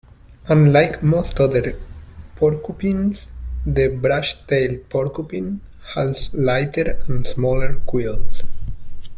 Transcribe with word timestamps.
Unlike 0.49 1.03
most 1.03 1.39
other 1.39 1.75
porcupines, 2.35 3.27
the 3.67 3.89
brush-tailed 3.89 4.89
porcupine 4.89 5.61
has 5.93 6.33
lighter 6.33 6.97
and 7.07 7.27
smaller 7.27 7.75
quills. 7.85 8.41